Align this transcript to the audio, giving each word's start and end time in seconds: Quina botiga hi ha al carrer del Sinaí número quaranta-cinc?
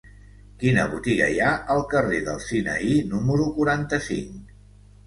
Quina 0.63 0.85
botiga 0.93 1.27
hi 1.33 1.37
ha 1.43 1.51
al 1.75 1.83
carrer 1.93 2.23
del 2.31 2.43
Sinaí 2.49 2.99
número 3.13 3.51
quaranta-cinc? 3.61 4.55